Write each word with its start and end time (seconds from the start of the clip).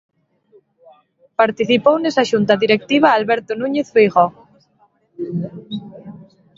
Participou 1.41 1.95
nesa 1.99 2.27
xunta 2.31 2.53
directiva 2.63 3.15
Alberto 3.19 3.51
Núñez 3.61 3.87
Feijóo. 3.95 4.31